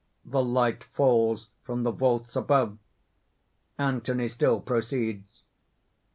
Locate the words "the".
0.25-0.43, 1.83-1.91